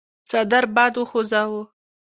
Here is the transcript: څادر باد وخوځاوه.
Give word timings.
څادر 0.29 0.63
باد 0.75 0.93
وخوځاوه. 0.97 1.61